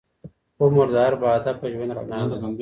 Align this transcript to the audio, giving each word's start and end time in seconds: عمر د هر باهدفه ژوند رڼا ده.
عمر 0.63 0.87
د 0.93 0.95
هر 1.05 1.13
باهدفه 1.23 1.65
ژوند 1.73 1.91
رڼا 1.97 2.19
ده. 2.29 2.37